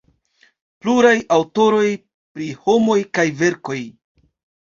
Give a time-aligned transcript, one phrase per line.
[0.85, 1.83] Pluraj aŭtoroj,
[2.37, 3.77] Pri homoj kaj verkoj.